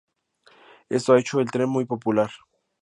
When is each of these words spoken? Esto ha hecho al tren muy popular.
Esto 0.89 1.13
ha 1.13 1.19
hecho 1.19 1.37
al 1.37 1.51
tren 1.51 1.69
muy 1.69 1.85
popular. 1.85 2.31